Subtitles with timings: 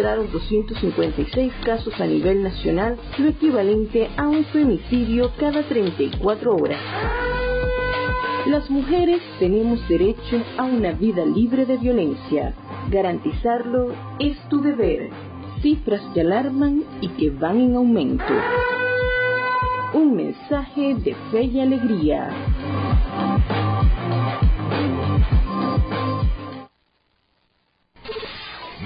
[0.00, 6.80] registraron 256 casos a nivel nacional, lo equivalente a un femicidio cada 34 horas.
[8.46, 12.54] Las mujeres tenemos derecho a una vida libre de violencia.
[12.90, 15.10] Garantizarlo es tu deber.
[15.60, 18.34] Cifras que alarman y que van en aumento.
[19.92, 22.30] Un mensaje de fe y alegría.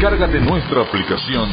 [0.00, 1.46] Descárgate nuestra aplicación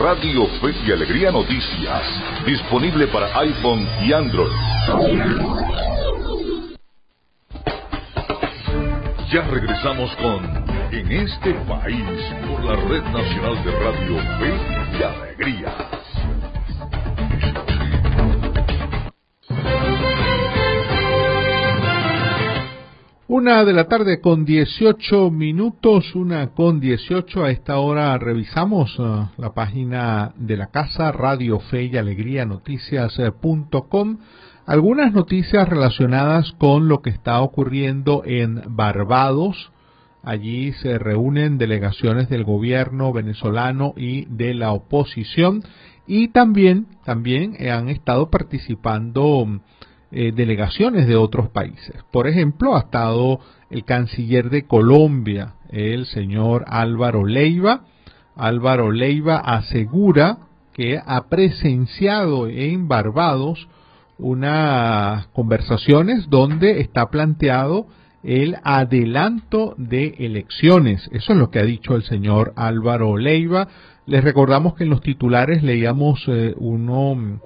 [0.00, 2.02] Radio Fe y Alegría Noticias,
[2.44, 4.50] disponible para iPhone y Android.
[9.30, 10.44] Ya regresamos con
[10.90, 12.04] En este país
[12.44, 16.01] por la Red Nacional de Radio Fe y Alegría.
[23.34, 27.44] Una de la tarde con 18 minutos, una con 18.
[27.44, 34.18] A esta hora revisamos uh, la página de la casa Radio Fe y Alegría Noticias.com.
[34.66, 39.72] Algunas noticias relacionadas con lo que está ocurriendo en Barbados.
[40.22, 45.62] Allí se reúnen delegaciones del gobierno venezolano y de la oposición
[46.06, 49.46] y también, también han estado participando
[50.14, 51.96] eh, delegaciones de otros países.
[52.10, 53.40] Por ejemplo, ha estado
[53.70, 57.84] el canciller de Colombia, el señor Álvaro Leiva.
[58.36, 60.36] Álvaro Leiva asegura
[60.74, 63.68] que ha presenciado en Barbados
[64.18, 67.86] unas conversaciones donde está planteado
[68.22, 71.08] el adelanto de elecciones.
[71.12, 73.68] Eso es lo que ha dicho el señor Álvaro Leiva.
[74.04, 77.40] Les recordamos que en los titulares leíamos eh, uno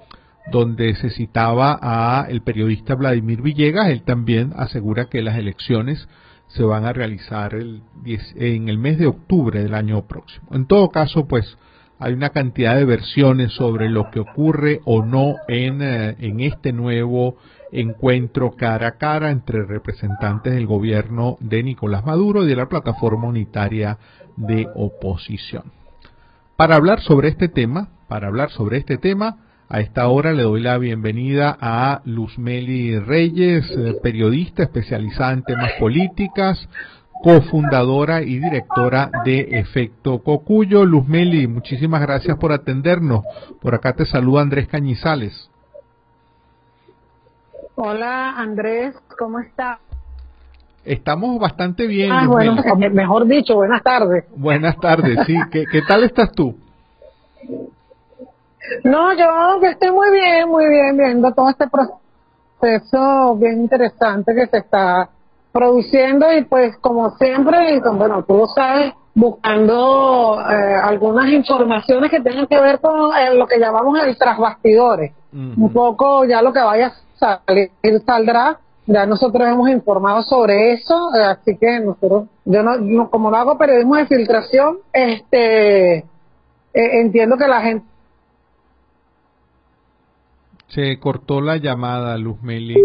[0.51, 6.07] donde se citaba a el periodista Vladimir Villegas, él también asegura que las elecciones
[6.47, 7.81] se van a realizar el
[8.35, 10.47] en el mes de octubre del año próximo.
[10.51, 11.57] En todo caso, pues
[11.99, 16.71] hay una cantidad de versiones sobre lo que ocurre o no en, eh, en este
[16.71, 17.37] nuevo
[17.71, 23.27] encuentro cara a cara entre representantes del gobierno de Nicolás Maduro y de la plataforma
[23.27, 23.97] unitaria
[24.35, 25.71] de oposición.
[26.55, 30.61] Para hablar sobre este tema, para hablar sobre este tema, a esta hora le doy
[30.61, 36.69] la bienvenida a Luzmeli Reyes, eh, periodista especializada en temas políticas,
[37.21, 40.85] cofundadora y directora de Efecto Cocuyo.
[40.85, 43.23] Luzmeli, muchísimas gracias por atendernos.
[43.61, 45.49] Por acá te saluda Andrés Cañizales.
[47.75, 49.79] Hola Andrés, ¿cómo está?
[50.85, 52.13] Estamos bastante bien.
[52.13, 52.55] Ah, bueno,
[52.91, 54.23] mejor dicho, buenas tardes.
[54.33, 55.35] Buenas tardes, sí.
[55.51, 56.55] ¿Qué, qué tal estás tú?
[58.83, 64.57] No, yo estoy muy bien, muy bien viendo todo este proceso bien interesante que se
[64.57, 65.09] está
[65.51, 72.19] produciendo y pues como siempre, y bueno, tú lo sabes, buscando eh, algunas informaciones que
[72.19, 75.13] tengan que ver con eh, lo que llamamos el trasbastidores.
[75.33, 77.71] Un poco ya lo que vaya a salir
[78.05, 78.59] saldrá.
[78.85, 83.57] Ya nosotros hemos informado sobre eso, eh, así que nosotros, yo no, como no hago
[83.57, 86.05] periodismo de filtración, este,
[86.73, 87.85] entiendo que la gente
[90.67, 92.75] se cortó la llamada, Luzmeli.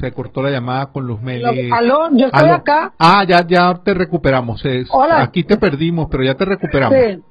[0.00, 1.70] Se cortó la llamada con Luzmeli.
[1.70, 2.94] Aló, yo estoy acá.
[2.98, 4.62] Ah, ya, ya te recuperamos.
[4.90, 5.22] Hola.
[5.22, 6.98] Aquí te perdimos, pero ya te recuperamos.
[6.98, 7.22] Sí.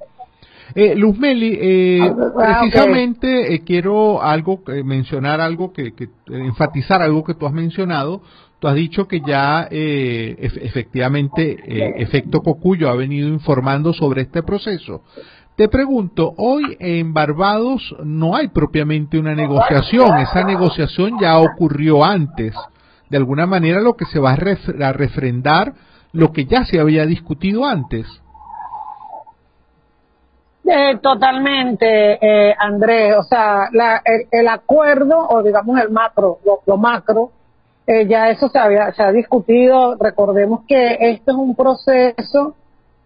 [0.75, 7.23] Eh, Luzmeli, eh, ah, precisamente eh, quiero algo eh, mencionar algo que, que enfatizar algo
[7.23, 8.21] que tú has mencionado.
[8.59, 11.57] Tú has dicho que ya efectivamente
[12.01, 15.03] Efecto Cocuyo ha venido informando sobre este proceso.
[15.55, 22.55] Te pregunto, hoy en Barbados no hay propiamente una negociación, esa negociación ya ocurrió antes.
[23.11, 25.73] De alguna manera lo que se va a, refrendar
[26.11, 28.07] lo que ya se había discutido antes.
[30.65, 33.15] Eh, totalmente, eh, Andrés.
[33.17, 33.69] O sea,
[34.31, 37.29] el, acuerdo, o digamos el macro, lo, macro,
[37.85, 39.97] eh, ya eso se, había, se ha discutido.
[39.99, 42.55] Recordemos que esto es un proceso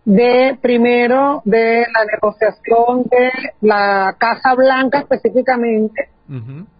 [0.07, 6.07] de primero de la negociación de la Casa Blanca específicamente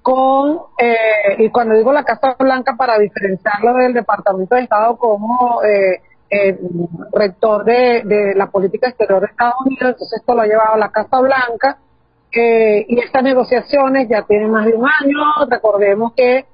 [0.02, 5.62] con, eh, y cuando digo la Casa Blanca para diferenciarlo del Departamento de Estado como
[5.62, 6.02] eh,
[7.12, 10.78] rector de, de, la política exterior de Estados Unidos, entonces esto lo ha llevado a
[10.78, 11.80] la Casa Blanca
[12.32, 16.46] eh, y estas negociaciones ya tienen más de un año, recordemos que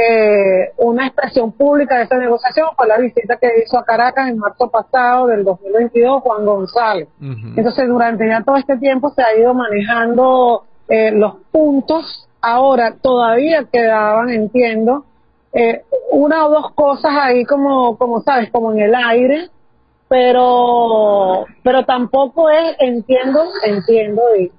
[0.00, 4.38] eh, una expresión pública de esta negociación fue la visita que hizo a Caracas en
[4.38, 7.08] marzo pasado del 2022 Juan González.
[7.20, 12.28] Entonces, durante ya todo este tiempo se ha ido manejando eh, los puntos.
[12.40, 15.04] Ahora, todavía quedaban, entiendo,
[15.52, 19.48] eh, una o dos cosas ahí como, como sabes, como en el aire,
[20.06, 24.52] pero, pero tampoco es, entiendo, entiendo, y,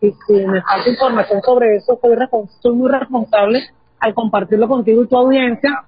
[0.00, 2.16] y si me falta información sobre eso, soy,
[2.60, 3.64] soy muy responsable
[4.00, 5.84] al compartirlo contigo y tu audiencia,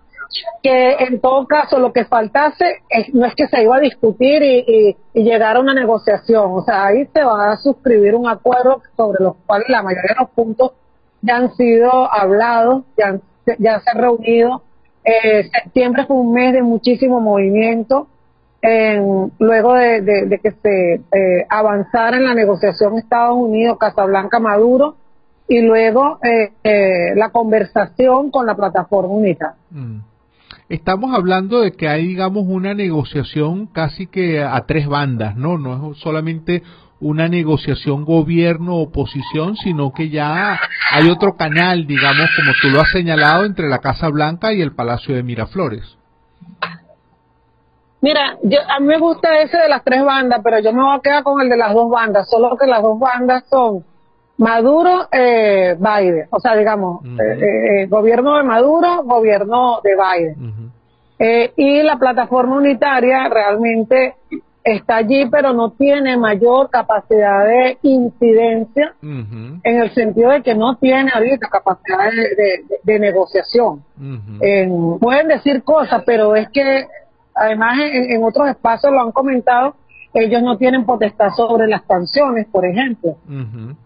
[0.62, 2.82] que en todo caso lo que faltase
[3.12, 7.06] no es que se iba a discutir y, llegar a una negociación, o sea, ahí
[7.12, 10.72] se va a suscribir un acuerdo sobre los cuales la mayoría de los puntos
[11.22, 13.18] ya han sido hablados, ya,
[13.80, 14.62] se han reunido.
[15.04, 18.06] Eh, septiembre fue un mes de muchísimo movimiento.
[18.62, 24.96] En, luego de, que se eh, avanzara en la negociación Estados Unidos, Casablanca, Maduro,
[25.48, 29.54] y luego eh, eh, la conversación con la plataforma UNITA.
[29.70, 30.00] Mm.
[30.68, 35.56] Estamos hablando de que hay, digamos, una negociación casi que a tres bandas, ¿no?
[35.56, 36.62] No es solamente
[37.00, 40.60] una negociación gobierno-oposición, sino que ya
[40.92, 44.74] hay otro canal, digamos, como tú lo has señalado, entre la Casa Blanca y el
[44.74, 45.96] Palacio de Miraflores.
[48.02, 50.96] Mira, yo, a mí me gusta ese de las tres bandas, pero yo me voy
[50.96, 53.84] a quedar con el de las dos bandas, solo que las dos bandas son
[54.38, 60.70] Maduro, eh, Biden, o sea, digamos, eh, eh, gobierno de Maduro, gobierno de Biden.
[61.18, 64.14] eh, y la plataforma unitaria realmente
[64.62, 70.76] está allí, pero no tiene mayor capacidad de incidencia en el sentido de que no
[70.76, 72.08] tiene ahorita capacidad
[72.84, 73.82] de, negociación.
[75.00, 76.86] pueden decir cosas, pero es que
[77.34, 79.74] además en otros espacios lo han comentado
[80.14, 83.16] ellos no tienen potestad sobre las sanciones, por ejemplo.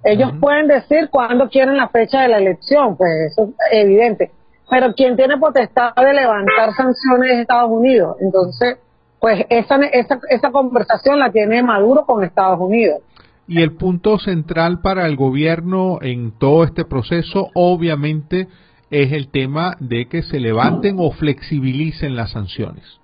[0.04, 4.30] ellos pueden decir cuándo quieren la fecha de la elección, pues eso es evidente.
[4.70, 8.16] Pero quien tiene potestad de levantar sanciones es Estados Unidos.
[8.20, 8.78] Entonces,
[9.20, 13.02] pues esa, esa, esa conversación la tiene Maduro con Estados Unidos.
[13.46, 18.48] Y el punto central para el gobierno en todo este proceso, obviamente,
[18.90, 23.01] es el tema de que se levanten o flexibilicen las sanciones.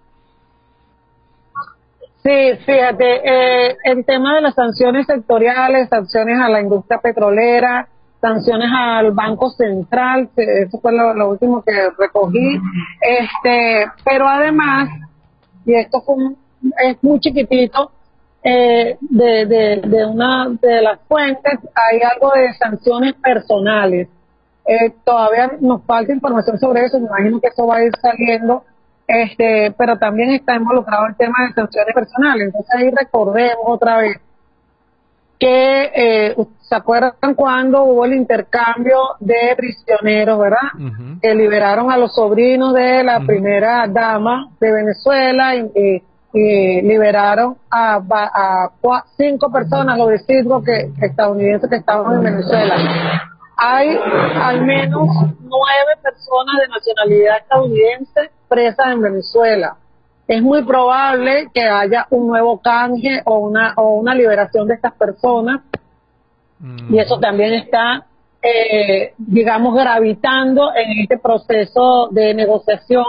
[2.29, 7.89] Sí, fíjate, eh, el tema de las sanciones sectoriales, sanciones a la industria petrolera,
[8.21, 12.61] sanciones al Banco Central, eso fue lo, último que recogí,
[13.01, 14.91] este, pero además,
[15.65, 16.17] y esto fue
[16.87, 17.93] es muy chiquitito,
[18.43, 24.07] eh, de, de, de una de las fuentes hay algo de sanciones personales.
[24.67, 28.65] Eh, todavía nos falta información sobre eso, me imagino que eso va a ir saliendo
[29.09, 32.49] este, pero también está involucrado el tema de sanciones personales.
[32.49, 34.21] Entonces ahí recordemos otra vez
[35.39, 40.69] que eh, se acuerdan cuando hubo el intercambio de prisioneros, ¿verdad?
[41.23, 48.71] Que liberaron a los sobrinos de la primera dama de Venezuela y, liberaron a, a,
[49.17, 52.77] cinco personas, lo decimos que estadounidenses que estaban en Venezuela.
[53.57, 53.99] Hay
[54.41, 55.09] al menos
[55.41, 59.77] nueve personas de nacionalidad estadounidense presas en Venezuela.
[60.27, 64.93] Es muy probable que haya un nuevo canje o una, o una liberación de estas
[64.93, 65.61] personas
[66.91, 68.05] y eso también está,
[68.43, 73.07] eh, digamos, gravitando en este proceso de negociación.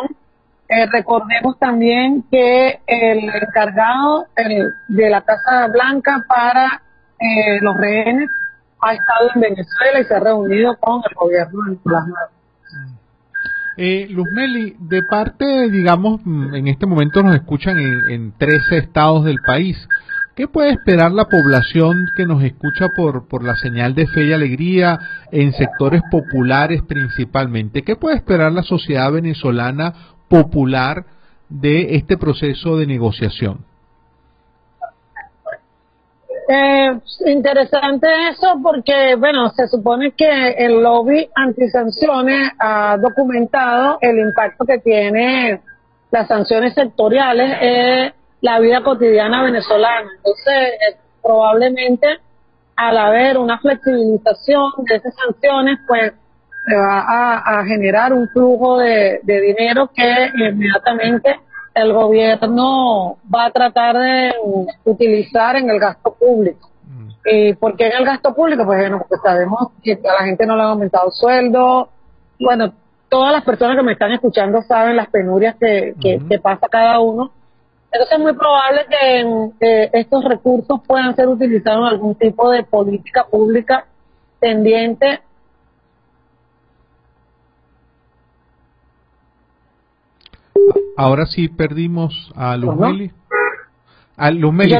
[0.68, 4.26] Eh, recordemos también que el encargado
[4.88, 6.84] de la Casa Blanca para
[7.20, 8.30] eh, los rehenes
[8.82, 12.39] ha estado en Venezuela y se ha reunido con el gobierno de Nicolás Maduro.
[13.82, 19.24] Eh, Luzmeli, de parte, digamos, mm, en este momento nos escuchan en, en 13 estados
[19.24, 19.88] del país.
[20.36, 24.34] ¿Qué puede esperar la población que nos escucha por, por la señal de fe y
[24.34, 25.00] alegría
[25.32, 27.84] en sectores populares principalmente?
[27.84, 29.94] ¿Qué puede esperar la sociedad venezolana
[30.28, 31.06] popular
[31.48, 33.69] de este proceso de negociación?
[36.52, 44.66] Eh, interesante eso porque, bueno, se supone que el lobby antisanciones ha documentado el impacto
[44.66, 45.62] que tiene
[46.10, 50.10] las sanciones sectoriales en la vida cotidiana venezolana.
[50.18, 52.18] Entonces, eh, probablemente
[52.76, 56.14] al haber una flexibilización de esas sanciones, pues
[56.66, 61.40] se va a, generar un flujo de, dinero que inmediatamente
[61.82, 64.34] el gobierno va a tratar de
[64.86, 66.70] utilizar en el gasto público.
[66.88, 67.10] Mm.
[67.26, 68.66] ¿Y por qué en el gasto público?
[68.66, 71.90] Pues bueno, porque sabemos que a la gente no le ha aumentado el sueldo.
[72.40, 72.74] Bueno,
[73.10, 77.32] todas las personas que me están escuchando saben las penurias que, que, pasa cada uno.
[77.92, 83.26] Entonces es muy probable que estos recursos puedan ser utilizados en algún tipo de política
[83.26, 83.86] pública
[84.40, 85.22] tendiente
[91.00, 93.10] Ahora sí perdimos a Luzmeli.
[94.18, 94.76] A Luzmeli,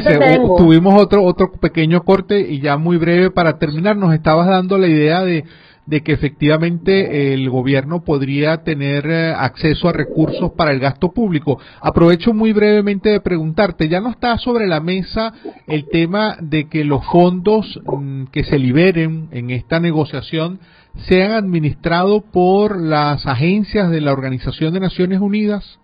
[0.58, 4.86] tuvimos otro, otro pequeño corte y ya muy breve para terminar, nos estabas dando la
[4.86, 5.46] idea de,
[5.86, 11.58] de que efectivamente el gobierno podría tener eh, acceso a recursos para el gasto público.
[11.80, 15.32] Aprovecho muy brevemente de preguntarte, ¿ya no está sobre la mesa
[15.66, 20.60] el tema de que los fondos mm, que se liberen en esta negociación
[21.08, 25.80] sean administrados por las agencias de la Organización de Naciones Unidas?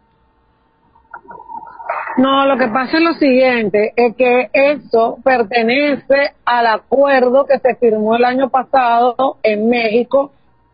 [2.18, 7.74] No, lo que pasa es lo siguiente, es que eso pertenece al acuerdo que se
[7.74, 10.32] firmó el año pasado en México,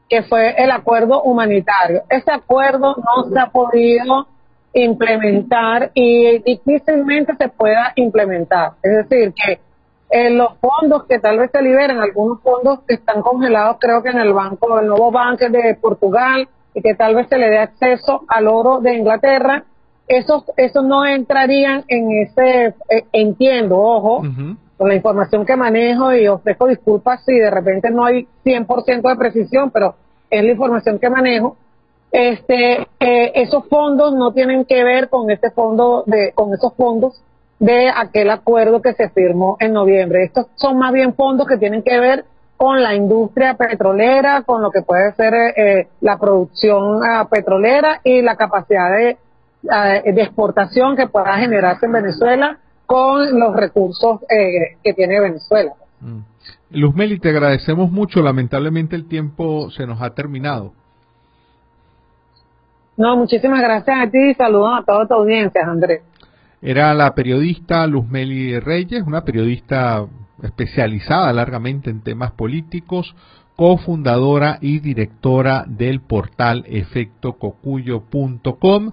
[0.09, 2.03] que fue el acuerdo humanitario.
[2.09, 4.29] Ese acuerdo no se ha podido
[4.73, 8.75] implementar y difícilmente se pueda implementar.
[8.81, 9.59] Es decir, que
[10.11, 14.11] en los fondos que tal vez se liberen, algunos fondos que están congelados, creo que
[14.11, 17.59] en el banco, el nuevo banco de Portugal, y que tal vez se le dé
[17.59, 19.65] acceso al oro de Inglaterra,
[20.17, 24.23] esos, esos no entrarían en ese, eh, entiendo, ojo,
[24.77, 29.17] con la información que manejo y ofrezco disculpas si de repente no hay 100% de
[29.17, 29.95] precisión, pero
[30.31, 31.57] es la información que manejo.
[32.11, 37.23] Este, eh, esos fondos no tienen que ver con este fondo de, con esos fondos
[37.59, 40.25] de aquel acuerdo que se firmó en noviembre.
[40.25, 42.25] Estos son más bien fondos que tienen que ver
[42.57, 48.21] con la industria petrolera, con lo que puede ser eh, la producción ah, petrolera y
[48.21, 49.17] la capacidad de
[49.63, 55.73] de exportación que pueda generarse en Venezuela con los recursos eh, que tiene Venezuela.
[56.01, 56.19] Mm.
[56.73, 58.21] Luz Meli, te agradecemos mucho.
[58.23, 60.75] Lamentablemente el tiempo se nos ha terminado.
[62.97, 66.03] No, muchísimas gracias a ti y saludos a toda tu audiencia, Andrés.
[66.61, 70.05] Era la periodista Luz Meli Reyes, una periodista
[70.43, 73.15] especializada largamente en temas políticos,
[73.57, 78.93] cofundadora y directora del portal efectococuyo.com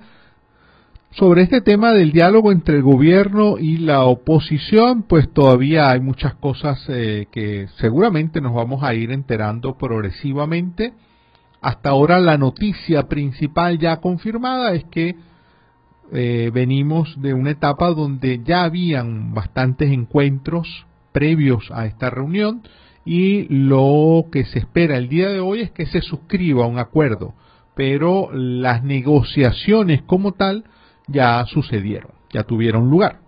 [1.11, 6.35] sobre este tema del diálogo entre el gobierno y la oposición, pues todavía hay muchas
[6.35, 10.93] cosas eh, que seguramente nos vamos a ir enterando progresivamente.
[11.61, 15.15] Hasta ahora la noticia principal ya confirmada es que
[16.11, 22.61] eh, venimos de una etapa donde ya habían bastantes encuentros previos a esta reunión
[23.03, 27.33] y lo que se espera el día de hoy es que se suscriba un acuerdo,
[27.75, 30.65] pero las negociaciones como tal
[31.11, 33.19] ya sucedieron, ya tuvieron lugar.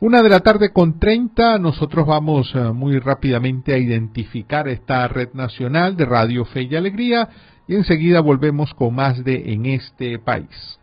[0.00, 5.30] Una de la tarde con 30, nosotros vamos eh, muy rápidamente a identificar esta red
[5.32, 7.28] nacional de Radio Fe y Alegría
[7.66, 10.78] y enseguida volvemos con más de En este país.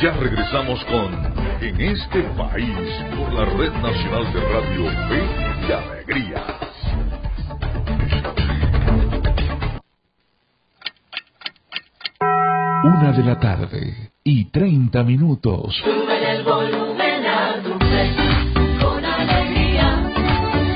[0.00, 1.12] Ya regresamos con
[1.60, 2.78] En este país
[3.16, 6.57] por la red nacional de Radio Fe y Alegría.
[12.84, 15.74] Una de la tarde y 30 minutos.
[15.82, 17.72] Sube el volumen a tu
[18.80, 20.12] con alegría.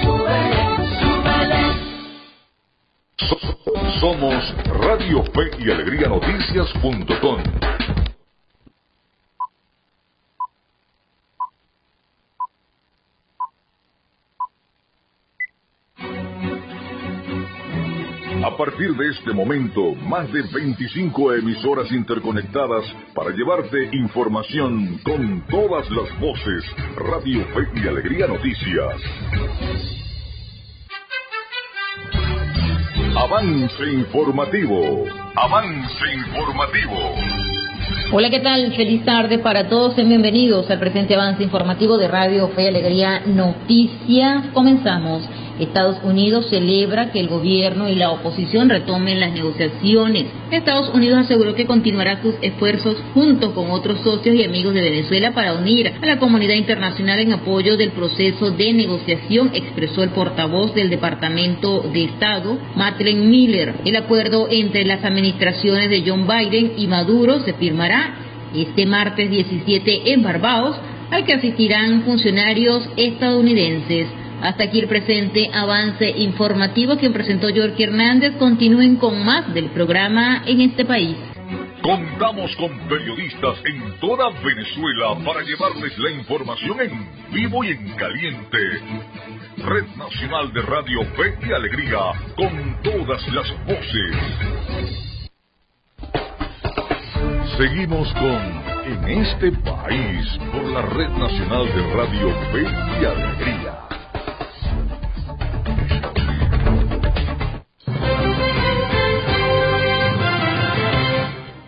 [0.03, 0.67] Súbele,
[0.99, 1.63] súbele.
[4.01, 8.02] Somos Radio Fe y Alegría Noticias.com
[18.45, 22.85] A partir de este momento, más de 25 emisoras interconectadas
[23.15, 26.65] para llevarte información con todas las voces.
[26.97, 28.97] Radio Fe y Alegría Noticias.
[33.17, 35.05] Avance informativo.
[35.37, 36.99] Avance informativo.
[38.13, 38.73] Hola, ¿qué tal?
[38.75, 39.95] Feliz tarde para todos.
[39.95, 44.47] Sean bienvenidos al presente avance informativo de Radio Fe y Alegría Noticias.
[44.53, 45.29] Comenzamos.
[45.59, 50.27] Estados Unidos celebra que el gobierno y la oposición retomen las negociaciones.
[50.51, 55.33] Estados Unidos aseguró que continuará sus esfuerzos junto con otros socios y amigos de Venezuela
[55.33, 60.75] para unir a la comunidad internacional en apoyo del proceso de negociación, expresó el portavoz
[60.75, 63.75] del Departamento de Estado, Madeleine Miller.
[63.85, 68.17] El acuerdo entre las administraciones de John Biden y Maduro se firmará
[68.55, 70.77] este martes 17 en Barbados,
[71.11, 74.22] al que asistirán funcionarios estadounidenses.
[74.43, 78.35] Hasta aquí el presente avance informativo que presentó York Hernández.
[78.39, 81.17] Continúen con más del programa en este país.
[81.81, 88.59] Contamos con periodistas en toda Venezuela para llevarles la información en vivo y en caliente.
[89.59, 91.99] Red Nacional de Radio Fe y Alegría,
[92.37, 95.13] con todas las voces.
[97.59, 103.72] Seguimos con En este país por la Red Nacional de Radio Fe y Alegría.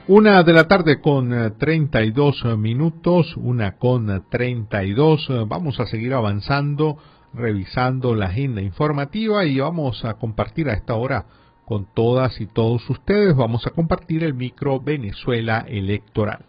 [0.06, 5.30] Una de la tarde con eh, 32 minutos, una con 32.
[5.30, 6.99] eh, Vamos a seguir avanzando,
[7.32, 11.25] revisando la agenda informativa y vamos a compartir a esta hora
[11.64, 13.34] con todas y todos ustedes.
[13.34, 16.40] Vamos a compartir el micro Venezuela Electoral.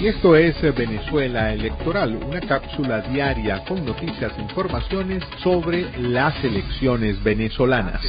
[0.00, 6.42] Y esto es eh, Venezuela Electoral, una cápsula diaria con noticias e informaciones sobre las
[6.44, 8.00] elecciones venezolanas.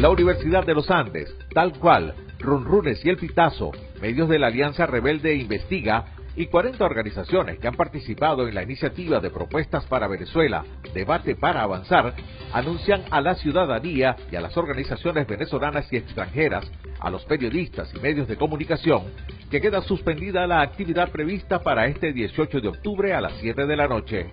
[0.00, 4.86] La Universidad de los Andes, tal cual, Runrunes y El Pitazo, medios de la Alianza
[4.86, 10.64] Rebelde Investiga y 40 organizaciones que han participado en la iniciativa de propuestas para Venezuela,
[10.94, 12.14] debate para avanzar,
[12.54, 16.64] anuncian a la ciudadanía y a las organizaciones venezolanas y extranjeras,
[16.98, 19.02] a los periodistas y medios de comunicación,
[19.50, 23.76] que queda suspendida la actividad prevista para este 18 de octubre a las 7 de
[23.76, 24.32] la noche.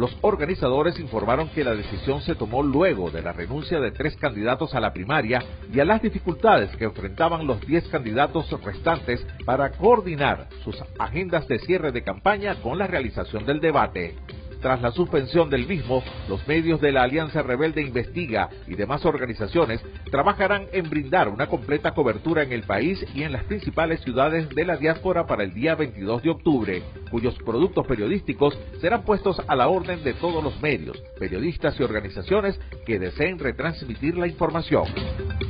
[0.00, 4.74] Los organizadores informaron que la decisión se tomó luego de la renuncia de tres candidatos
[4.74, 10.48] a la primaria y a las dificultades que enfrentaban los diez candidatos restantes para coordinar
[10.64, 14.16] sus agendas de cierre de campaña con la realización del debate.
[14.60, 19.80] Tras la suspensión del mismo, los medios de la Alianza Rebelde Investiga y demás organizaciones
[20.10, 24.64] trabajarán en brindar una completa cobertura en el país y en las principales ciudades de
[24.64, 29.68] la diáspora para el día 22 de octubre, cuyos productos periodísticos serán puestos a la
[29.68, 34.84] orden de todos los medios, periodistas y organizaciones que deseen retransmitir la información.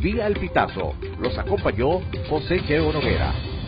[0.00, 3.59] Vía El Pitazo, los acompañó José Cheo Noguera.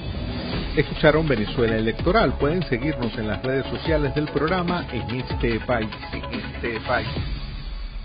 [0.76, 2.34] Escucharon Venezuela Electoral.
[2.38, 5.90] Pueden seguirnos en las redes sociales del programa en este país.
[6.12, 7.08] En este país.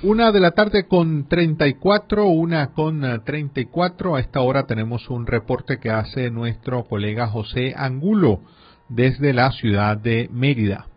[0.03, 4.15] Una de la tarde con 34, una con eh, 34.
[4.15, 8.41] A esta hora tenemos un reporte que hace nuestro colega José Angulo
[8.89, 10.87] desde la ciudad de Mérida.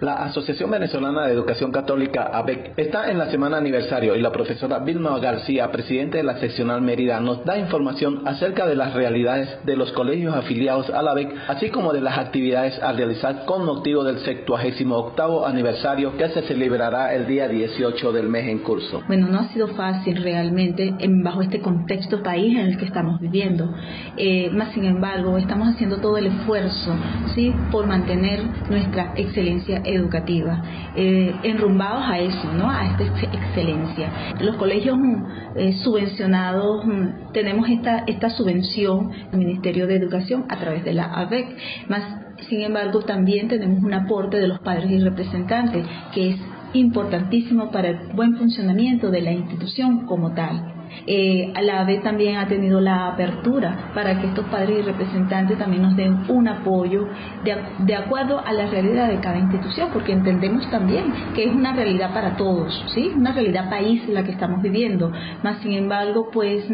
[0.00, 4.78] La Asociación Venezolana de Educación Católica, ABEC, está en la semana aniversario y la profesora
[4.78, 9.76] Vilma García, presidente de la seccional Mérida, nos da información acerca de las realidades de
[9.76, 14.02] los colegios afiliados a la ABEC, así como de las actividades a realizar con motivo
[14.02, 19.02] del 78 aniversario que se celebrará el día 18 del mes en curso.
[19.06, 23.20] Bueno, no ha sido fácil realmente en, bajo este contexto país en el que estamos
[23.20, 23.72] viviendo.
[24.16, 26.94] Eh, más sin embargo, estamos haciendo todo el esfuerzo
[27.34, 27.54] ¿sí?
[27.70, 30.62] por mantener nuestra excelencia educativa,
[30.96, 32.70] eh, enrumbados a eso, ¿no?
[32.70, 34.10] a esta ex- excelencia.
[34.40, 35.24] Los colegios mm,
[35.56, 41.04] eh, subvencionados, mm, tenemos esta, esta subvención del Ministerio de Educación a través de la
[41.04, 41.56] ABEC,
[41.88, 42.02] más
[42.48, 46.36] sin embargo también tenemos un aporte de los padres y representantes que es
[46.72, 50.79] importantísimo para el buen funcionamiento de la institución como tal.
[51.06, 55.58] Eh, a la vez también ha tenido la apertura para que estos padres y representantes
[55.58, 57.08] también nos den un apoyo
[57.44, 61.72] de, de acuerdo a la realidad de cada institución, porque entendemos también que es una
[61.72, 63.10] realidad para todos, ¿sí?
[63.16, 65.12] Una realidad país la que estamos viviendo.
[65.42, 66.64] Más sin embargo, pues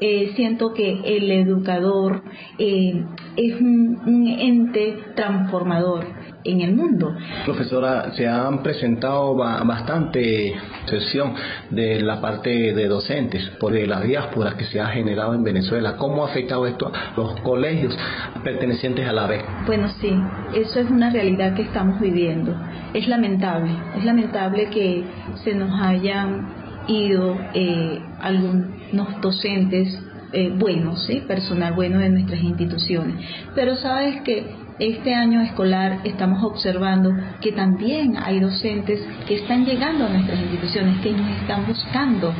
[0.00, 2.22] eh, siento que el educador
[2.58, 3.04] eh,
[3.36, 6.06] es un ente transformador
[6.50, 7.14] en el mundo.
[7.44, 10.54] Profesora, se han presentado ba- bastante
[10.86, 11.34] sesión
[11.70, 15.96] de la parte de docentes por la diáspora que se ha generado en Venezuela.
[15.96, 17.96] ¿Cómo ha afectado esto a los colegios
[18.44, 19.44] pertenecientes a la BEC?
[19.66, 20.12] Bueno, sí,
[20.54, 22.54] eso es una realidad que estamos viviendo.
[22.94, 25.04] Es lamentable, es lamentable que
[25.44, 26.48] se nos hayan
[26.88, 31.22] ido eh, algunos docentes eh, buenos, ¿sí?
[31.26, 33.16] personal bueno de nuestras instituciones.
[33.54, 34.46] Pero sabes que
[34.78, 41.00] este año escolar estamos observando que también hay docentes que están llegando a nuestras instituciones,
[41.00, 42.32] que nos están buscando.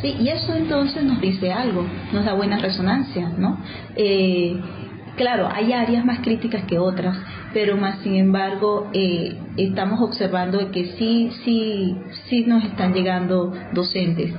[0.00, 3.58] Sí, y eso entonces nos dice algo, nos da buena resonancia, ¿no?
[3.96, 4.60] Eh,
[5.16, 7.16] Claro, hay áreas más críticas que otras,
[7.54, 11.96] pero más sin embargo eh, estamos observando que sí, sí,
[12.28, 14.34] sí nos están llegando docentes.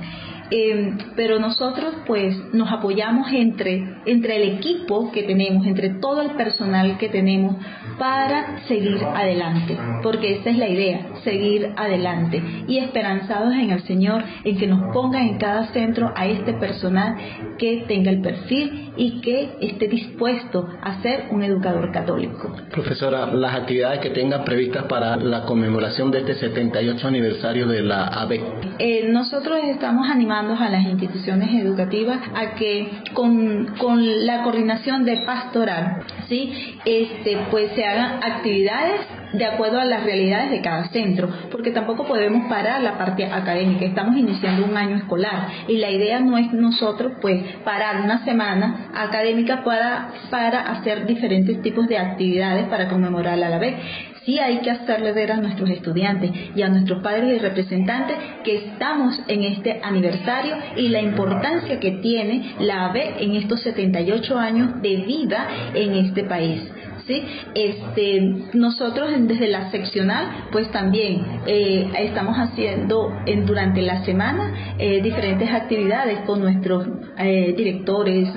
[0.50, 6.30] Eh, pero nosotros pues nos apoyamos entre, entre el equipo que tenemos, entre todo el
[6.30, 7.56] personal que tenemos
[7.98, 14.22] para seguir adelante, porque esa es la idea, seguir adelante y esperanzados en el Señor,
[14.44, 17.16] en que nos ponga en cada centro a este personal
[17.58, 22.54] que tenga el perfil y que esté dispuesto a ser un educador católico.
[22.70, 28.06] Profesora, las actividades que tengan previstas para la conmemoración de este 78 aniversario de la
[28.06, 28.42] ABEC.
[28.78, 30.08] Eh, nosotros estamos
[30.38, 36.78] a las instituciones educativas a que con, con la coordinación de pastoral, ¿sí?
[36.84, 39.00] este, pues se hagan actividades
[39.32, 43.84] de acuerdo a las realidades de cada centro, porque tampoco podemos parar la parte académica.
[43.84, 48.90] Estamos iniciando un año escolar y la idea no es nosotros pues parar una semana
[48.94, 53.76] académica para, para hacer diferentes tipos de actividades para conmemorar a la vez.
[54.24, 58.56] Sí hay que hacerle ver a nuestros estudiantes y a nuestros padres y representantes que
[58.56, 64.82] estamos en este aniversario y la importancia que tiene la AVE en estos 78 años
[64.82, 66.62] de vida en este país.
[67.08, 67.24] ¿Sí?
[67.54, 68.20] Este,
[68.52, 75.50] nosotros desde la seccional, pues también eh, estamos haciendo en, durante la semana eh, diferentes
[75.50, 76.86] actividades con nuestros
[77.18, 78.28] eh, directores,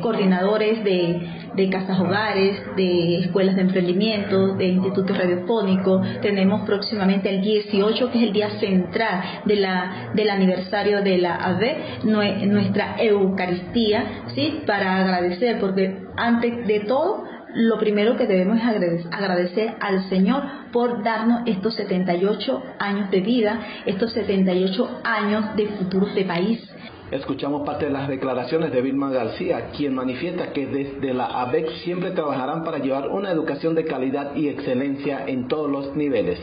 [0.00, 1.20] coordinadores de,
[1.54, 6.20] de casas hogares, de escuelas de emprendimiento, de institutos radiofónicos.
[6.20, 11.36] Tenemos próximamente el 18, que es el día central de la, del aniversario de la
[11.36, 14.62] AVE, nuestra Eucaristía, ¿sí?
[14.66, 21.02] para agradecer, porque antes de todo, lo primero que debemos es agradecer al Señor por
[21.02, 26.70] darnos estos 78 años de vida, estos 78 años de futuro de país.
[27.10, 32.12] Escuchamos parte de las declaraciones de Vilma García, quien manifiesta que desde la ABEC siempre
[32.12, 36.38] trabajarán para llevar una educación de calidad y excelencia en todos los niveles.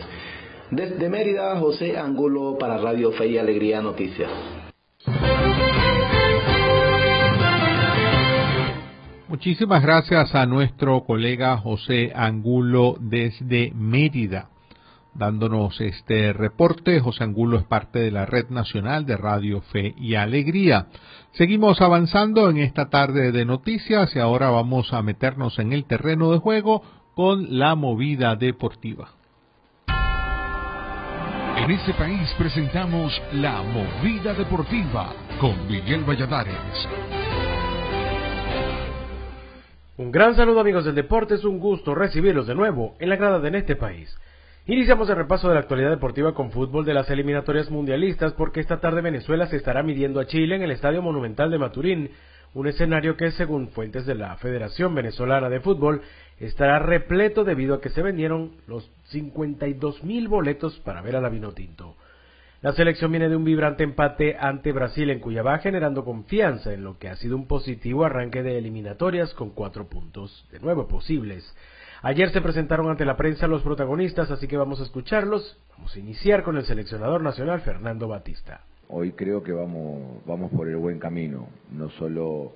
[0.72, 4.30] Desde Mérida, José Angulo para Radio Fe y Alegría Noticias.
[9.30, 14.48] Muchísimas gracias a nuestro colega José Angulo desde Mérida,
[15.13, 17.02] dándonos este reporte.
[17.02, 20.88] José Angulo es parte de la Red Nacional de Radio Fe y Alegría.
[21.34, 26.32] Seguimos avanzando en esta tarde de noticias y ahora vamos a meternos en el terreno
[26.32, 26.82] de juego
[27.13, 29.10] con la movida deportiva.
[31.58, 35.12] En este país presentamos la movida deportiva
[35.42, 37.27] con Miguel Valladares.
[40.00, 43.40] Un gran saludo amigos del deporte, es un gusto recibirlos de nuevo en la grada
[43.40, 44.16] de este país.
[44.68, 48.80] Iniciamos el repaso de la actualidad deportiva con fútbol de las eliminatorias mundialistas porque esta
[48.80, 52.12] tarde Venezuela se estará midiendo a Chile en el Estadio Monumental de Maturín,
[52.54, 56.04] un escenario que según fuentes de la Federación Venezolana de Fútbol
[56.40, 61.30] estará repleto debido a que se vendieron los 52 mil boletos para ver a la
[61.30, 61.96] Vinotinto.
[62.63, 66.98] La selección viene de un vibrante empate ante Brasil en Cuyabá, generando confianza en lo
[66.98, 71.43] que ha sido un positivo arranque de eliminatorias con cuatro puntos de nuevo posibles.
[72.02, 75.56] Ayer se presentaron ante la prensa los protagonistas, así que vamos a escucharlos.
[75.76, 78.62] Vamos a iniciar con el seleccionador nacional Fernando Batista.
[78.89, 82.54] Hoy creo que vamos, vamos por el buen camino, no solo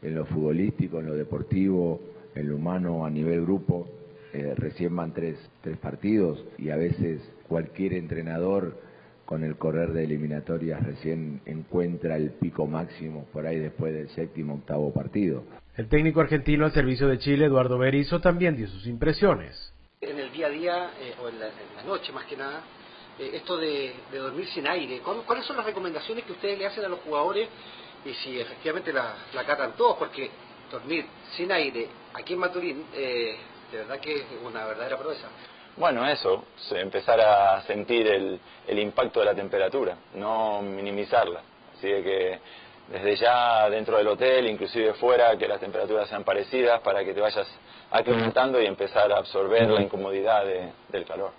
[0.00, 2.00] en lo futbolístico, en lo deportivo,
[2.36, 3.88] en lo humano a nivel grupo.
[4.32, 8.89] Eh, recién van tres, tres partidos y a veces cualquier entrenador
[9.30, 14.54] con el correr de eliminatorias recién encuentra el pico máximo por ahí después del séptimo
[14.54, 15.44] octavo partido.
[15.76, 19.72] El técnico argentino al servicio de Chile, Eduardo Berizzo, también dio sus impresiones.
[20.00, 22.64] En el día a día, eh, o en la, en la, noche más que nada,
[23.20, 26.84] eh, esto de, de, dormir sin aire, ¿cuáles son las recomendaciones que ustedes le hacen
[26.84, 27.48] a los jugadores
[28.04, 29.96] y si efectivamente la, la catan todos?
[29.96, 30.28] Porque
[30.72, 33.36] dormir sin aire aquí en Maturín, eh,
[33.70, 35.28] de verdad que es una verdadera proeza.
[35.80, 38.38] Bueno, eso, empezar a sentir el,
[38.68, 41.40] el, impacto de la temperatura, no minimizarla.
[41.74, 42.38] Así de que
[42.92, 47.20] desde ya dentro del hotel, inclusive fuera, que las temperaturas sean parecidas para que te
[47.22, 47.48] vayas
[47.90, 51.30] aclimatando y empezar a absorber la incomodidad de, del calor.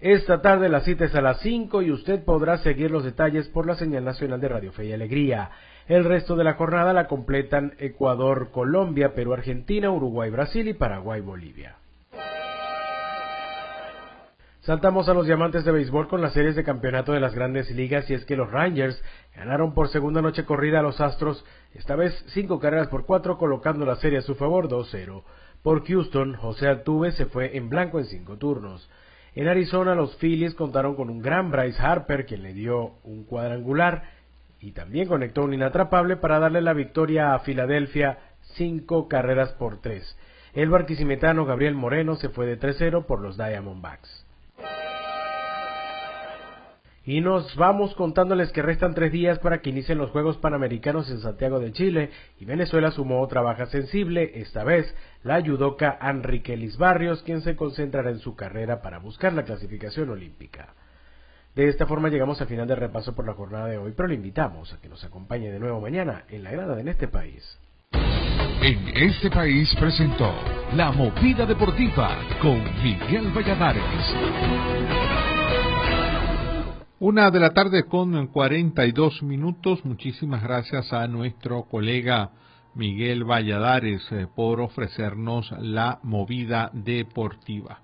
[0.00, 3.64] Esta tarde la cita es a las 5 y usted podrá seguir los detalles por
[3.64, 5.52] la señal nacional de Radio Fe y Alegría.
[5.86, 11.20] El resto de la jornada la completan Ecuador, Colombia, Perú, Argentina, Uruguay, Brasil y Paraguay,
[11.20, 11.77] Bolivia.
[14.68, 18.10] Saltamos a los diamantes de béisbol con las series de campeonato de las grandes ligas
[18.10, 19.02] y es que los Rangers
[19.34, 23.86] ganaron por segunda noche corrida a los Astros, esta vez cinco carreras por cuatro, colocando
[23.86, 25.22] la serie a su favor 2-0.
[25.62, 28.90] Por Houston, José Altuve se fue en blanco en cinco turnos.
[29.34, 34.10] En Arizona, los Phillies contaron con un gran Bryce Harper, quien le dio un cuadrangular
[34.60, 38.18] y también conectó un inatrapable para darle la victoria a Filadelfia
[38.56, 40.18] cinco carreras por tres.
[40.52, 44.27] El barquisimetano Gabriel Moreno se fue de 3-0 por los Diamondbacks.
[47.08, 51.20] Y nos vamos contándoles que restan tres días para que inicien los Juegos Panamericanos en
[51.20, 56.76] Santiago de Chile y Venezuela sumó otra baja sensible, esta vez la judoka Enrique Liz
[56.76, 60.74] Barrios, quien se concentrará en su carrera para buscar la clasificación olímpica.
[61.54, 64.14] De esta forma llegamos al final del repaso por la jornada de hoy, pero le
[64.14, 67.58] invitamos a que nos acompañe de nuevo mañana en la grada de En este país.
[68.60, 70.30] En este país presentó
[70.74, 75.07] La Movida Deportiva con Miguel Valladares.
[77.00, 79.84] Una de la tarde con 42 minutos.
[79.84, 82.32] Muchísimas gracias a nuestro colega
[82.74, 87.82] Miguel Valladares eh, por ofrecernos la movida deportiva.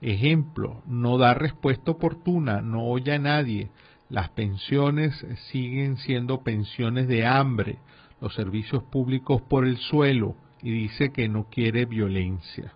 [0.02, 3.70] Ejemplo, no da respuesta oportuna, no oye a nadie.
[4.10, 5.14] Las pensiones
[5.52, 7.80] siguen siendo pensiones de hambre,
[8.22, 12.74] los servicios públicos por el suelo y dice que no quiere violencia.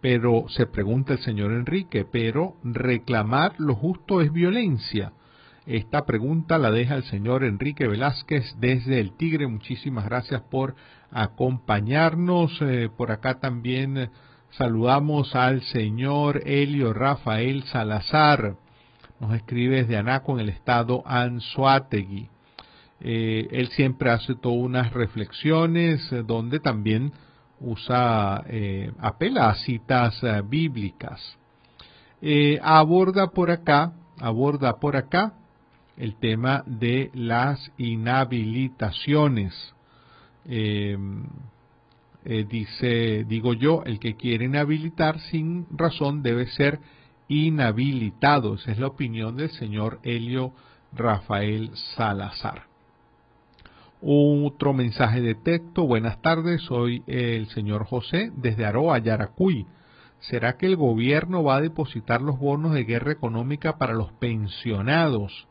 [0.00, 5.12] Pero se pregunta el señor Enrique, pero reclamar lo justo es violencia.
[5.68, 9.46] Esta pregunta la deja el señor Enrique Velázquez desde el Tigre.
[9.46, 10.74] Muchísimas gracias por
[11.10, 12.56] acompañarnos.
[12.62, 14.08] Eh, por acá también
[14.52, 18.56] saludamos al señor Helio Rafael Salazar.
[19.20, 22.30] Nos escribe desde Anaco en el estado Anzuategui.
[23.02, 27.12] Eh, él siempre hace todas unas reflexiones eh, donde también
[27.60, 28.42] usa,
[29.00, 31.36] apela a citas bíblicas.
[32.62, 35.34] aborda por acá, aborda por acá
[35.98, 39.52] el tema de las inhabilitaciones.
[40.46, 41.24] Em,
[42.24, 46.78] eh, dice, digo yo, el que quiere inhabilitar sin razón debe ser
[47.28, 48.54] inhabilitado.
[48.54, 50.52] Esa es la opinión del señor Helio
[50.92, 52.64] Rafael Salazar.
[54.00, 55.84] Otro mensaje de texto.
[55.84, 59.66] Buenas tardes, soy el señor José desde Aroa, Yaracuy.
[60.20, 65.47] ¿Será que el gobierno va a depositar los bonos de guerra económica para los pensionados?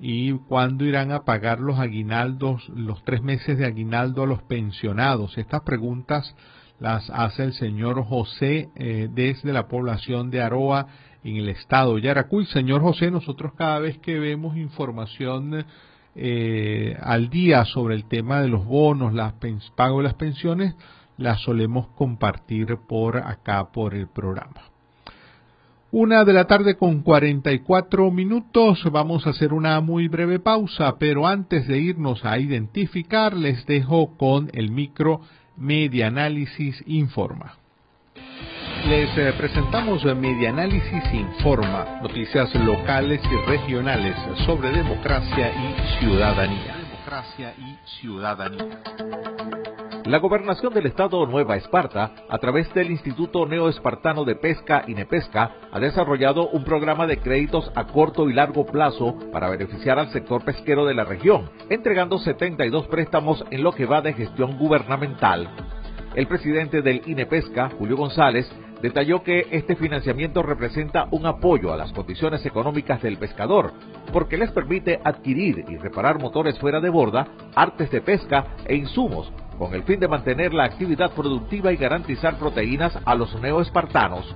[0.00, 5.36] Y cuándo irán a pagar los aguinaldos, los tres meses de aguinaldo a los pensionados.
[5.36, 6.34] Estas preguntas
[6.78, 10.86] las hace el señor José eh, desde la población de Aroa
[11.22, 12.46] en el estado de Yaracuy.
[12.46, 15.66] Señor José, nosotros cada vez que vemos información
[16.16, 19.34] eh, al día sobre el tema de los bonos, las
[19.76, 20.74] pago de las pensiones,
[21.18, 24.62] las solemos compartir por acá, por el programa.
[25.92, 28.80] Una de la tarde con 44 minutos.
[28.92, 34.16] Vamos a hacer una muy breve pausa, pero antes de irnos a identificar, les dejo
[34.16, 35.20] con el micro
[35.56, 37.54] Media Análisis Informa.
[38.88, 44.14] Les eh, presentamos Media Análisis Informa, noticias locales y regionales
[44.46, 46.76] sobre democracia y ciudadanía.
[46.76, 48.80] Democracia y ciudadanía.
[50.10, 55.52] La gobernación del estado Nueva Esparta, a través del Instituto Neoespartano de Pesca y Nepesca,
[55.70, 60.44] ha desarrollado un programa de créditos a corto y largo plazo para beneficiar al sector
[60.44, 65.48] pesquero de la región, entregando 72 préstamos en lo que va de gestión gubernamental.
[66.16, 68.50] El presidente del INEPESCA, Julio González,
[68.82, 73.72] detalló que este financiamiento representa un apoyo a las condiciones económicas del pescador,
[74.12, 79.32] porque les permite adquirir y reparar motores fuera de borda, artes de pesca e insumos
[79.60, 84.34] con el fin de mantener la actividad productiva y garantizar proteínas a los neoespartanos.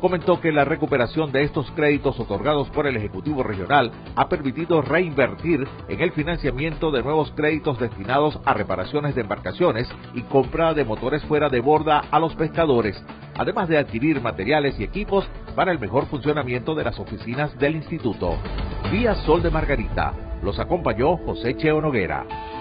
[0.00, 5.68] Comentó que la recuperación de estos créditos otorgados por el Ejecutivo Regional ha permitido reinvertir
[5.88, 11.22] en el financiamiento de nuevos créditos destinados a reparaciones de embarcaciones y compra de motores
[11.24, 13.00] fuera de borda a los pescadores,
[13.36, 18.38] además de adquirir materiales y equipos para el mejor funcionamiento de las oficinas del Instituto.
[18.90, 20.14] Vía Sol de Margarita.
[20.42, 22.51] Los acompañó José Cheo Noguera.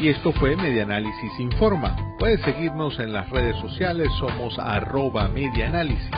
[0.00, 1.96] Y esto fue Medianálisis Informa.
[2.18, 6.10] Puedes seguirnos en las redes sociales, somos arroba medianálisis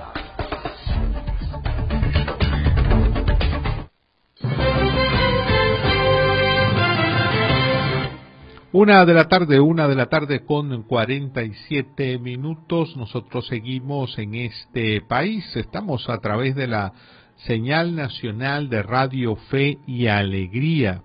[8.73, 12.95] Una de la tarde, una de la tarde con 47 minutos.
[12.95, 15.57] Nosotros seguimos en este país.
[15.57, 16.93] Estamos a través de la
[17.35, 21.01] señal nacional de Radio Fe y Alegría.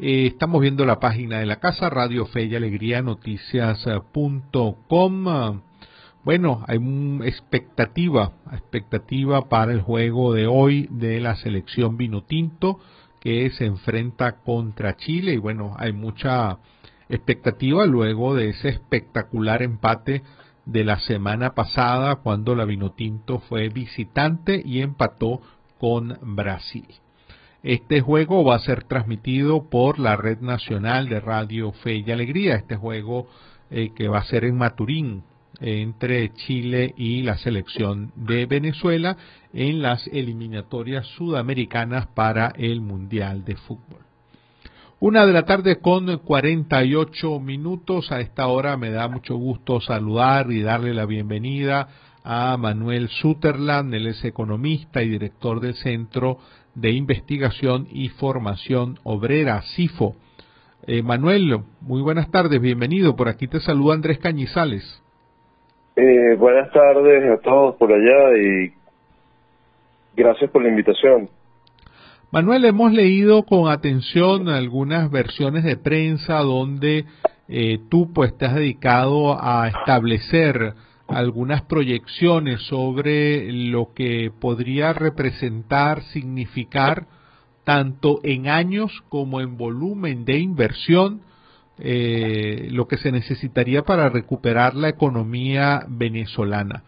[0.00, 5.60] Eh, estamos viendo la página de la casa, Radio Fe y Alegría Noticias.com.
[6.24, 12.80] Bueno, hay una expectativa, expectativa para el juego de hoy de la selección Vinotinto
[13.20, 16.58] que se enfrenta contra Chile y bueno, hay mucha
[17.08, 20.22] expectativa luego de ese espectacular empate
[20.66, 25.40] de la semana pasada cuando la Vinotinto fue visitante y empató
[25.78, 26.86] con Brasil.
[27.62, 32.54] Este juego va a ser transmitido por la Red Nacional de Radio Fe y Alegría,
[32.54, 33.28] este juego
[33.70, 35.22] eh, que va a ser en Maturín
[35.60, 39.16] entre Chile y la selección de Venezuela
[39.52, 44.07] en las eliminatorias sudamericanas para el Mundial de Fútbol.
[45.00, 48.10] Una de la tarde con 48 minutos.
[48.10, 51.86] A esta hora me da mucho gusto saludar y darle la bienvenida
[52.24, 53.94] a Manuel Sutherland.
[53.94, 56.38] Él es economista y director del Centro
[56.74, 60.16] de Investigación y Formación Obrera, CIFO.
[60.88, 63.14] Eh, Manuel, muy buenas tardes, bienvenido.
[63.14, 64.82] Por aquí te saluda Andrés Cañizales.
[65.94, 68.72] Eh, buenas tardes a todos por allá y
[70.16, 71.28] gracias por la invitación.
[72.30, 77.06] Manuel, hemos leído con atención algunas versiones de prensa donde
[77.48, 80.74] eh, tú pues te has dedicado a establecer
[81.08, 87.06] algunas proyecciones sobre lo que podría representar, significar,
[87.64, 91.22] tanto en años como en volumen de inversión,
[91.78, 96.82] eh, lo que se necesitaría para recuperar la economía venezolana.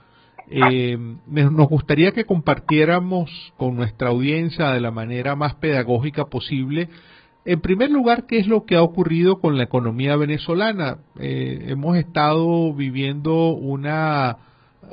[0.51, 6.89] Eh, nos gustaría que compartiéramos con nuestra audiencia de la manera más pedagógica posible,
[7.45, 10.99] en primer lugar, qué es lo que ha ocurrido con la economía venezolana.
[11.19, 14.39] Eh, hemos estado viviendo una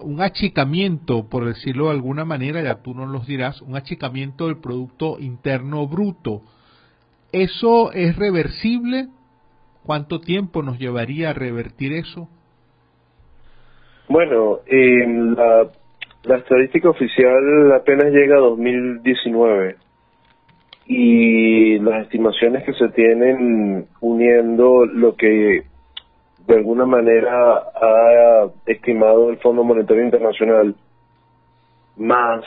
[0.02, 4.58] un achicamiento, por decirlo de alguna manera, ya tú nos lo dirás, un achicamiento del
[4.58, 6.44] Producto Interno Bruto.
[7.32, 9.08] ¿Eso es reversible?
[9.84, 12.30] ¿Cuánto tiempo nos llevaría a revertir eso?
[14.10, 15.68] Bueno, la,
[16.24, 19.76] la estadística oficial apenas llega a 2019
[20.86, 25.64] y las estimaciones que se tienen uniendo lo que
[26.48, 30.76] de alguna manera ha estimado el Fondo Monetario Internacional
[31.98, 32.44] más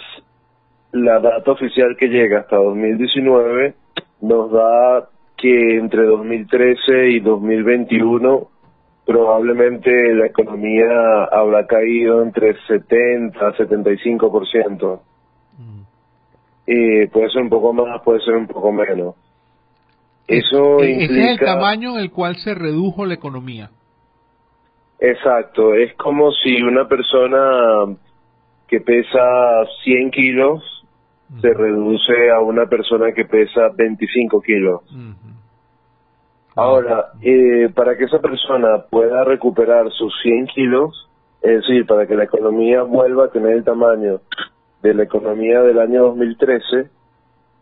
[0.93, 3.75] la data oficial que llega hasta 2019
[4.23, 8.49] nos da que entre 2013 y 2021
[9.05, 15.01] probablemente la economía habrá caído entre 70 a 75%.
[15.59, 15.81] Mm.
[16.67, 19.15] Y puede ser un poco más, puede ser un poco menos.
[20.27, 23.71] Eso Ese es el tamaño en el cual se redujo la economía.
[25.01, 27.97] Exacto, es como si una persona
[28.69, 30.81] que pesa 100 kilos
[31.41, 34.83] se reduce a una persona que pesa 25 kilos.
[36.61, 41.09] Ahora, eh, para que esa persona pueda recuperar sus 100 kilos,
[41.41, 44.21] es decir, para que la economía vuelva a tener el tamaño
[44.83, 46.91] de la economía del año 2013,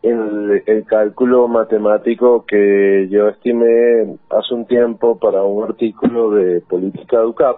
[0.03, 7.25] el, el cálculo matemático que yo estimé hace un tiempo para un artículo de política
[7.25, 7.57] UCAP,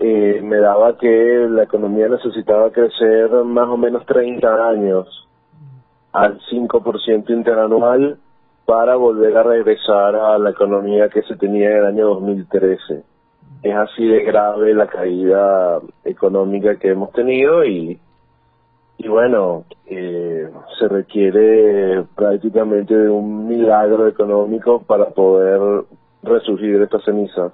[0.00, 5.26] eh, me daba que la economía necesitaba crecer más o menos 30 años
[6.12, 8.18] al 5% interanual
[8.66, 13.02] para volver a regresar a la economía que se tenía en el año 2013.
[13.62, 17.98] es así de grave la caída económica que hemos tenido y,
[18.98, 25.84] y bueno, eh, se requiere prácticamente de un milagro económico para poder
[26.24, 27.52] resurgir estas cenizas.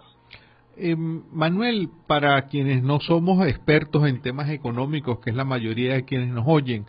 [0.78, 6.04] Eh, Manuel, para quienes no somos expertos en temas económicos, que es la mayoría de
[6.04, 6.86] quienes nos oyen,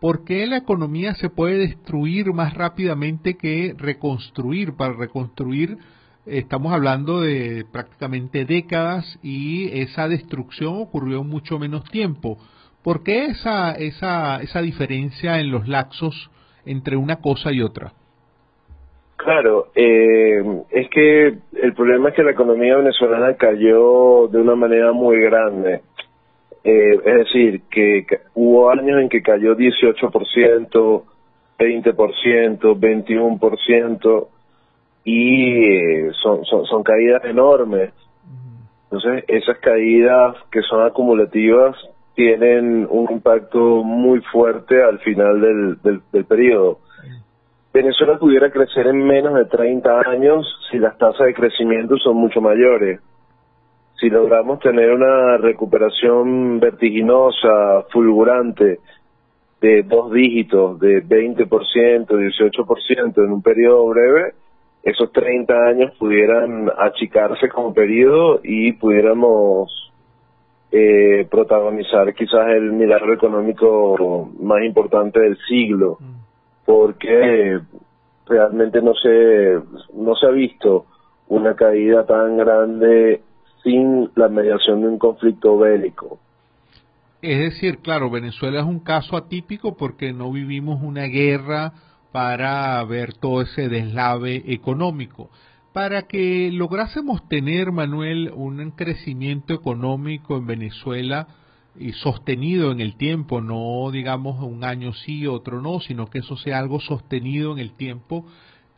[0.00, 4.74] ¿por qué la economía se puede destruir más rápidamente que reconstruir?
[4.74, 5.78] Para reconstruir
[6.26, 12.38] estamos hablando de prácticamente décadas y esa destrucción ocurrió en mucho menos tiempo.
[12.82, 16.30] ¿Por qué esa, esa, esa diferencia en los laxos
[16.64, 17.92] entre una cosa y otra?
[19.16, 24.92] Claro, eh, es que el problema es que la economía venezolana cayó de una manera
[24.92, 25.82] muy grande.
[26.70, 28.04] Eh, es decir, que
[28.34, 31.02] hubo años en que cayó 18%,
[31.58, 34.28] 20%, 21%,
[35.02, 37.94] y eh, son, son, son caídas enormes.
[38.84, 41.74] Entonces, esas caídas que son acumulativas
[42.14, 46.80] tienen un impacto muy fuerte al final del, del, del periodo.
[47.72, 52.42] Venezuela pudiera crecer en menos de 30 años si las tasas de crecimiento son mucho
[52.42, 53.00] mayores.
[54.00, 58.78] Si logramos tener una recuperación vertiginosa, fulgurante,
[59.60, 61.48] de dos dígitos, de 20%,
[62.06, 64.34] 18% en un periodo breve,
[64.84, 69.92] esos 30 años pudieran achicarse como periodo y pudiéramos
[70.70, 75.98] eh, protagonizar quizás el milagro económico más importante del siglo,
[76.64, 77.58] porque
[78.26, 79.58] realmente no se,
[79.94, 80.86] no se ha visto
[81.28, 83.22] una caída tan grande
[83.68, 86.18] sin la mediación de un conflicto bélico.
[87.20, 91.72] Es decir, claro, Venezuela es un caso atípico porque no vivimos una guerra
[92.12, 95.28] para ver todo ese deslave económico.
[95.74, 101.28] Para que lográsemos tener, Manuel, un crecimiento económico en Venezuela
[101.78, 106.36] y sostenido en el tiempo, no digamos un año sí, otro no, sino que eso
[106.36, 108.24] sea algo sostenido en el tiempo,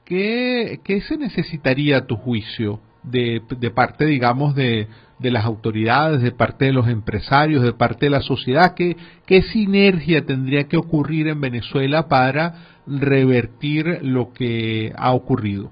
[0.04, 4.86] ¿qué, qué se necesitaría a tu juicio de, de parte, digamos, de,
[5.20, 8.74] de las autoridades, de parte de los empresarios, de parte de la sociedad?
[8.74, 8.96] ¿Qué,
[9.26, 12.54] ¿Qué sinergia tendría que ocurrir en Venezuela para
[12.86, 15.70] revertir lo que ha ocurrido?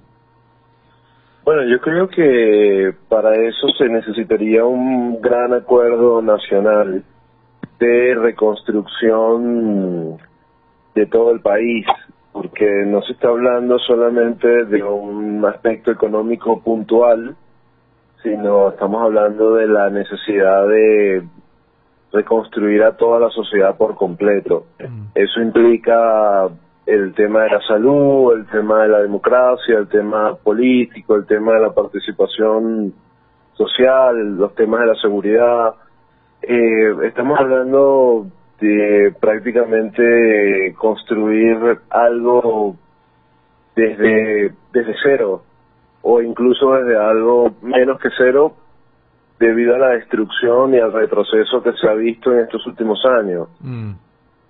[1.45, 7.03] Bueno, yo creo que para eso se necesitaría un gran acuerdo nacional
[7.81, 10.19] de reconstrucción
[10.95, 11.87] de todo el país,
[12.41, 17.35] porque no se está hablando solamente de un aspecto económico puntual,
[18.23, 21.25] sino estamos hablando de la necesidad de
[22.13, 24.67] reconstruir a toda la sociedad por completo.
[25.17, 26.49] Eso implica
[26.87, 31.55] el tema de la salud, el tema de la democracia, el tema político, el tema
[31.55, 32.95] de la participación
[33.55, 35.75] social, los temas de la seguridad.
[36.43, 38.27] Eh, estamos hablando
[38.61, 42.77] de prácticamente construir algo
[43.77, 45.43] desde, desde cero
[46.03, 48.55] o incluso desde algo menos que cero
[49.39, 53.49] debido a la destrucción y al retroceso que se ha visto en estos últimos años.
[53.61, 53.93] Mm.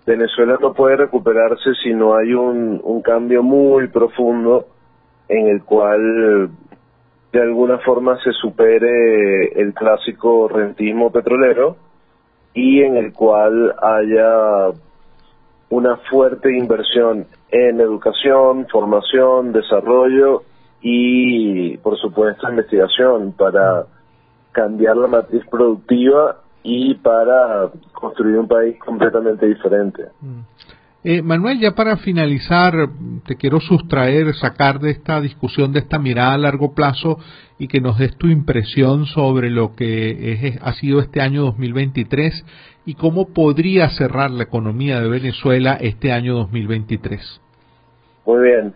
[0.06, 4.66] Venezuela no puede recuperarse si no hay un, un cambio muy profundo
[5.28, 6.48] en el cual
[7.30, 11.76] de alguna forma se supere el clásico rentismo petrolero
[12.58, 14.70] y en el cual haya
[15.70, 20.42] una fuerte inversión en educación, formación, desarrollo
[20.80, 23.86] y, por supuesto, investigación para
[24.50, 30.08] cambiar la matriz productiva y para construir un país completamente diferente.
[30.20, 30.40] Mm.
[31.10, 32.74] Eh, Manuel, ya para finalizar,
[33.26, 37.18] te quiero sustraer, sacar de esta discusión, de esta mirada a largo plazo
[37.58, 42.44] y que nos des tu impresión sobre lo que es, ha sido este año 2023
[42.84, 47.40] y cómo podría cerrar la economía de Venezuela este año 2023.
[48.26, 48.74] Muy bien.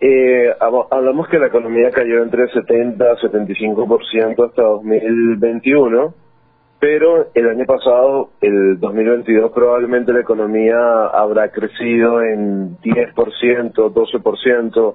[0.00, 0.50] Eh,
[0.90, 6.12] hablamos que la economía cayó entre 70 a 75% hasta 2021
[6.80, 14.94] pero el año pasado, el 2022, probablemente la economía habrá crecido en 10%, 12%.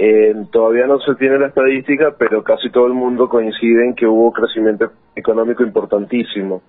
[0.00, 4.06] Eh, todavía no se tiene la estadística, pero casi todo el mundo coincide en que
[4.06, 6.62] hubo crecimiento económico importantísimo.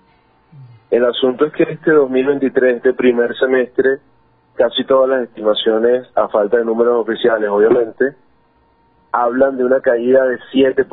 [0.90, 3.98] El asunto es que este 2023, este primer semestre,
[4.54, 8.16] casi todas las estimaciones, a falta de números oficiales, obviamente,
[9.12, 10.86] hablan de una caída de 7%,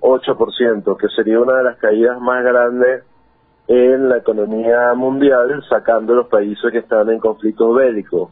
[0.00, 3.04] 8%, que sería una de las caídas más grandes
[3.68, 8.30] en la economía mundial, sacando los países que están en conflictos bélicos.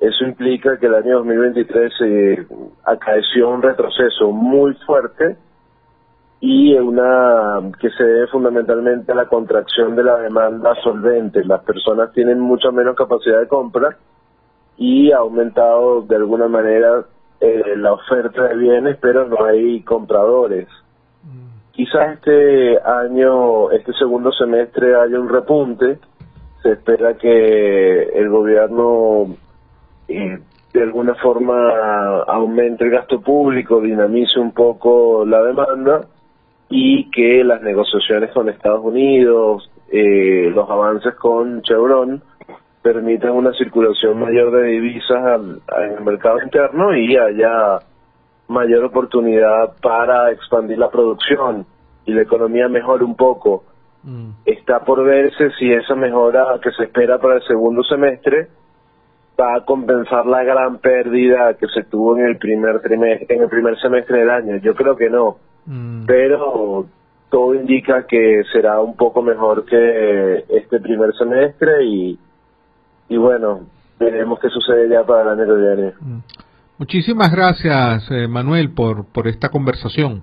[0.00, 2.46] Eso implica que el año 2023 se
[2.84, 5.36] acaeció un retroceso muy fuerte
[6.40, 11.44] y una que se debe fundamentalmente a la contracción de la demanda solvente.
[11.44, 13.96] Las personas tienen mucha menos capacidad de compra
[14.76, 17.06] y ha aumentado de alguna manera
[17.44, 20.66] eh, la oferta de bienes, pero no hay compradores.
[21.72, 25.98] Quizás este año, este segundo semestre haya un repunte.
[26.62, 29.36] Se espera que el gobierno
[30.08, 30.38] eh,
[30.72, 36.06] de alguna forma aumente el gasto público, dinamice un poco la demanda
[36.68, 42.22] y que las negociaciones con Estados Unidos, eh, los avances con Chevron,
[42.84, 47.78] permitan una circulación mayor de divisas en el mercado interno y haya
[48.46, 51.64] mayor oportunidad para expandir la producción
[52.04, 53.64] y la economía mejore un poco.
[54.44, 58.48] Está por verse si esa mejora que se espera para el segundo semestre
[59.40, 63.48] va a compensar la gran pérdida que se tuvo en el primer trimestre, en el
[63.48, 64.56] primer semestre del año.
[64.58, 65.38] Yo creo que no,
[66.06, 66.84] pero
[67.30, 72.18] todo indica que será un poco mejor que este primer semestre y,
[73.08, 73.60] y bueno,
[73.98, 75.92] veremos qué sucede ya para el año que viene.
[76.78, 80.22] Muchísimas gracias, eh, Manuel, por, por esta conversación.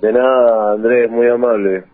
[0.00, 1.84] De nada, Andrés, muy amable.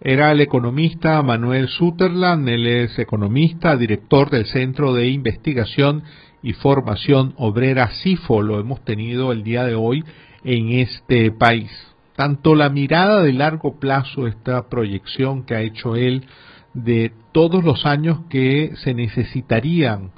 [0.00, 6.02] Era el economista Manuel Sutherland, él es economista, director del Centro de Investigación
[6.42, 10.04] y Formación Obrera CIFO, lo hemos tenido el día de hoy
[10.42, 11.70] en este país.
[12.16, 16.26] Tanto la mirada de largo plazo, esta proyección que ha hecho él
[16.74, 20.10] de todos los años que se necesitarían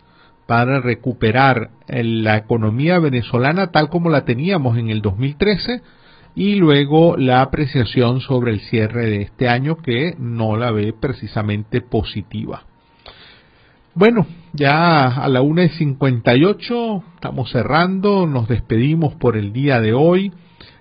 [0.46, 5.82] para recuperar la economía venezolana tal como la teníamos en el 2013
[6.34, 11.80] y luego la apreciación sobre el cierre de este año que no la ve precisamente
[11.80, 12.64] positiva.
[13.94, 19.92] Bueno, ya a la una y 58 estamos cerrando, nos despedimos por el día de
[19.92, 20.32] hoy.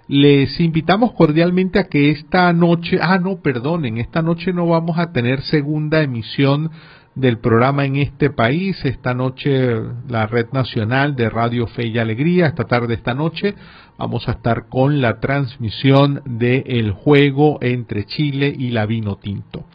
[0.07, 5.13] Les invitamos cordialmente a que esta noche, ah no, perdonen, esta noche no vamos a
[5.13, 6.71] tener segunda emisión
[7.15, 8.83] del programa en este país.
[8.83, 13.55] Esta noche la Red Nacional de Radio Fe y Alegría, esta tarde, esta noche,
[13.97, 19.65] vamos a estar con la transmisión del juego entre Chile y la Vino Tinto.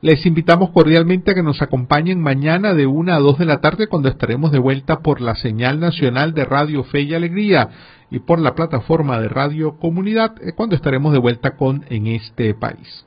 [0.00, 3.88] Les invitamos cordialmente a que nos acompañen mañana de una a dos de la tarde
[3.88, 7.68] cuando estaremos de vuelta por la señal nacional de Radio Fe y Alegría
[8.10, 12.54] y por la plataforma de Radio Comunidad eh, cuando estaremos de vuelta con En este
[12.54, 13.04] país.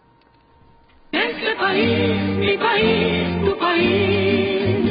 [1.11, 2.59] Este país.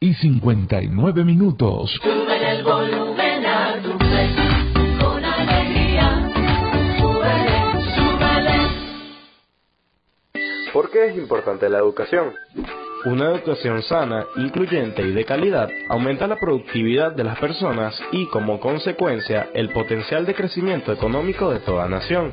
[0.00, 1.90] y 59 minutos.
[2.02, 4.36] Sube el volumen a tu play.
[5.00, 6.28] Con alegría.
[6.98, 7.60] Súbele,
[7.94, 8.58] súbele.
[10.72, 12.32] ¿Por qué es importante la educación?
[13.04, 18.58] Una educación sana, incluyente y de calidad aumenta la productividad de las personas y, como
[18.58, 22.32] consecuencia, el potencial de crecimiento económico de toda nación.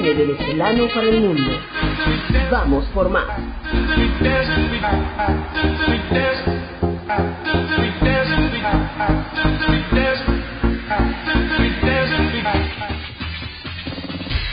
[0.00, 1.60] cine venezolano para el mundo.
[2.50, 3.24] Vamos por más.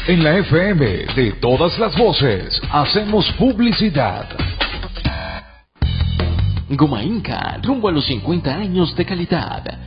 [0.08, 0.86] En la FM
[1.16, 4.28] de todas las voces, hacemos publicidad.
[6.70, 9.87] Goma Inca, rumbo a los 50 años de calidad.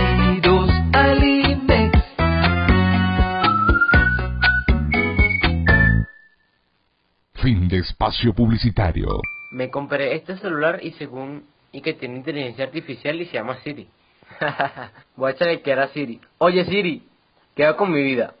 [7.41, 9.07] Fin de espacio publicitario.
[9.49, 13.87] Me compré este celular y según y que tiene inteligencia artificial y se llama Siri.
[15.15, 16.21] Voy a echarle que era Siri.
[16.37, 17.01] Oye Siri,
[17.55, 18.35] ¿qué hago con mi vida?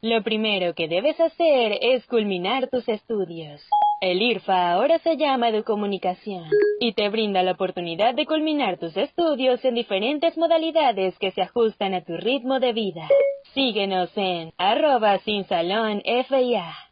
[0.00, 3.62] Lo primero que debes hacer es culminar tus estudios.
[4.00, 6.46] El IRFA ahora se llama Educomunicación
[6.80, 11.94] y te brinda la oportunidad de culminar tus estudios en diferentes modalidades que se ajustan
[11.94, 13.06] a tu ritmo de vida.
[13.54, 16.91] Síguenos en arroba sin salón FIA.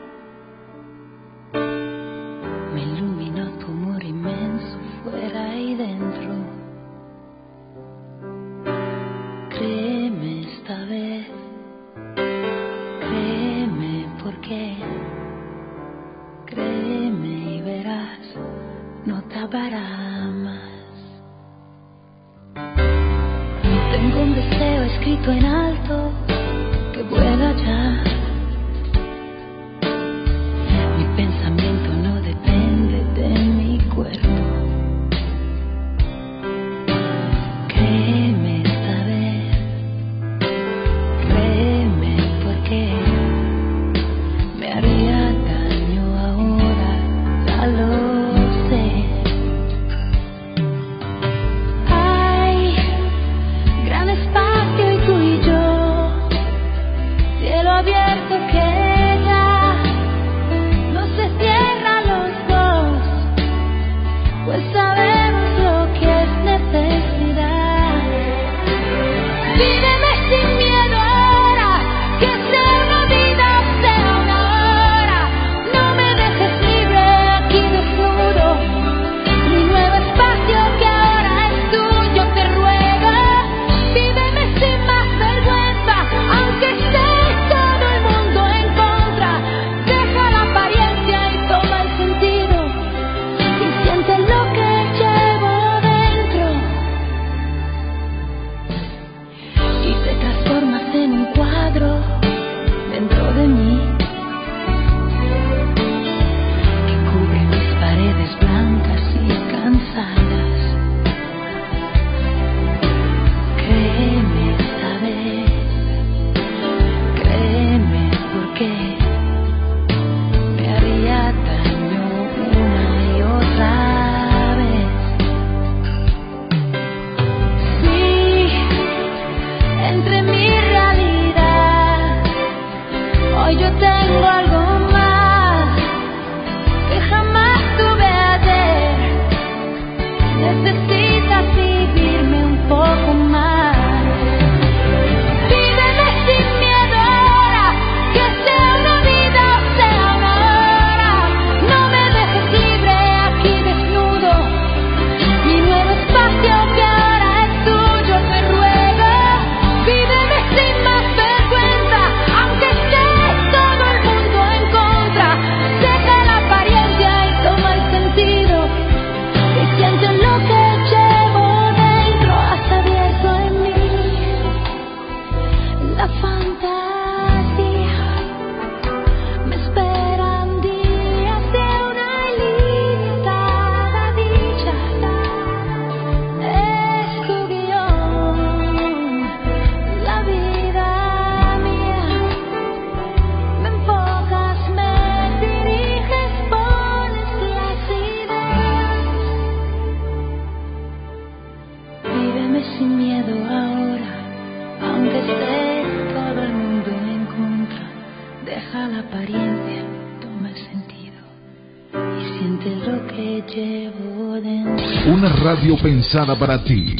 [215.81, 216.95] pensada para ti.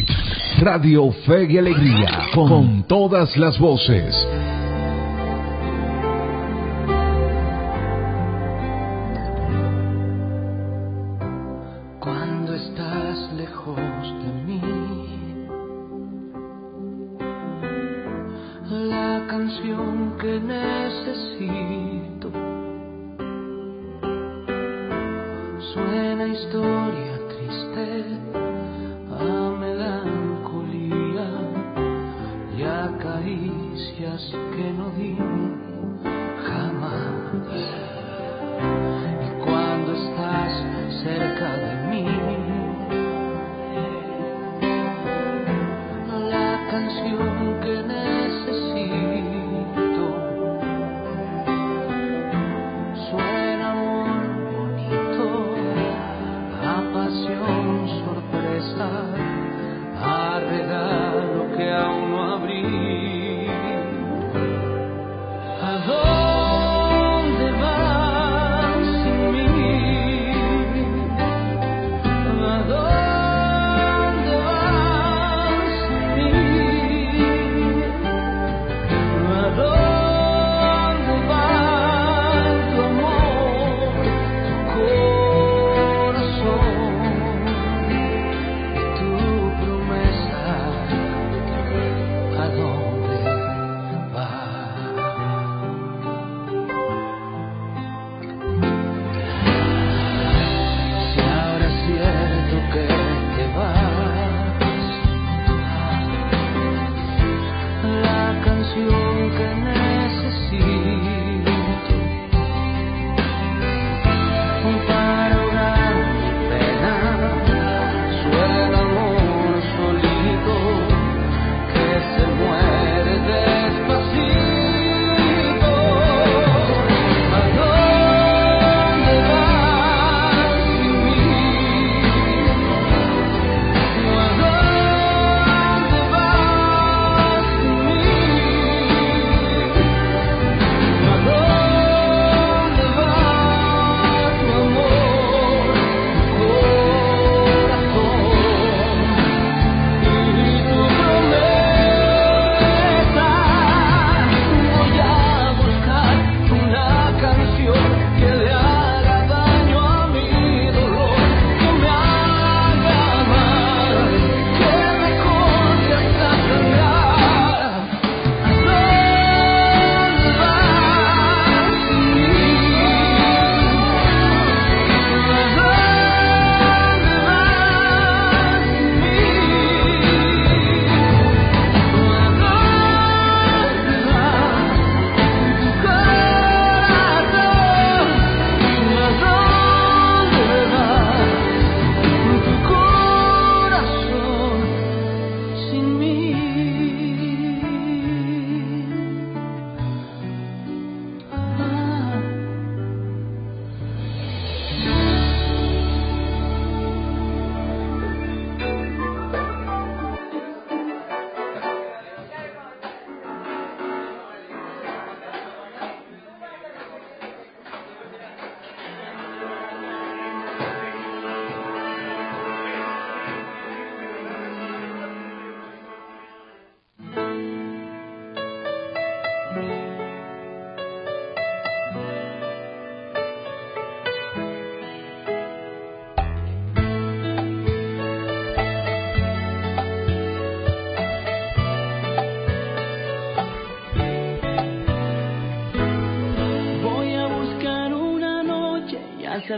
[0.60, 4.16] Radio Fe y Alegría, con todas las voces.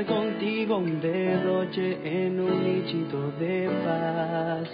[0.02, 4.68] contigo un derroche en un nichito de paz.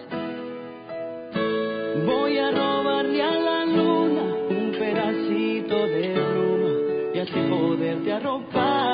[2.06, 6.70] Voy a robarle a la luna un pedacito de bruma
[7.14, 8.89] y así poderte arropar.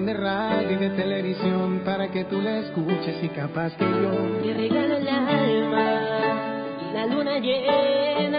[0.00, 4.54] de radio y de televisión para que tú la escuches y capaz que yo te
[4.54, 5.92] regalo el alma,
[6.80, 8.31] y la luna llena.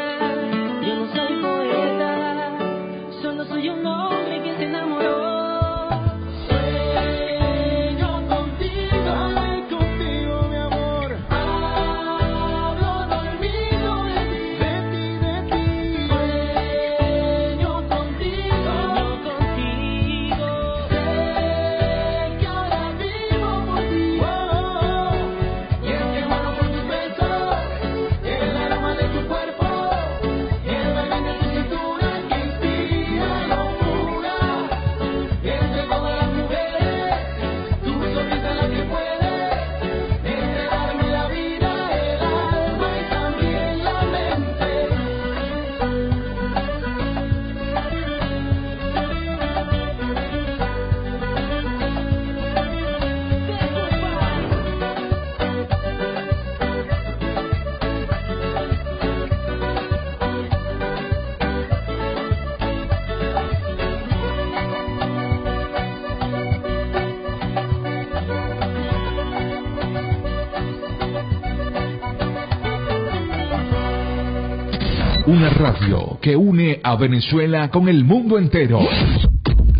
[76.22, 78.80] que une a Venezuela con el mundo entero.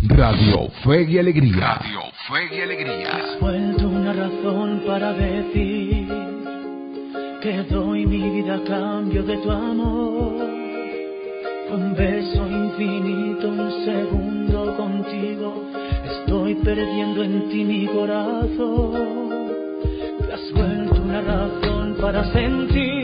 [0.02, 1.74] Radio Fe y Alegría.
[1.74, 3.10] Radio Fe y Alegría.
[3.10, 6.08] Has vuelto una razón para decir
[7.40, 10.44] que doy mi vida a cambio de tu amor.
[11.72, 15.70] Un beso infinito, un segundo contigo.
[16.04, 18.92] Estoy perdiendo en ti mi corazón.
[20.26, 23.03] Te has vuelto una razón para sentir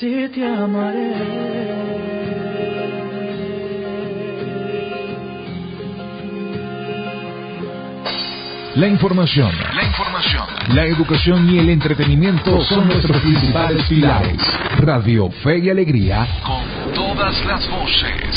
[0.00, 1.10] te amaré.
[8.76, 14.40] La información, la información, la educación y el entretenimiento son nuestros principales pilares.
[14.78, 18.29] Radio Fe y Alegría con todas las voces.